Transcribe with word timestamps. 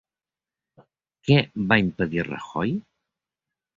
Què 1.29 1.37
va 1.73 1.79
impedir 1.85 2.27
Rajoy? 2.31 2.77